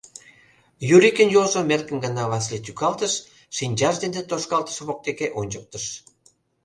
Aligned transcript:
Юрикын 0.95 1.29
йолжым 1.35 1.67
эркын 1.75 1.97
гына 2.05 2.23
Васлий 2.31 2.63
тӱкалтыш, 2.65 3.13
шинчаж 3.55 3.95
дене 4.03 4.21
тошкалтыш 4.29 4.77
воктеке 4.87 5.27
ончыктыш. 5.39 5.85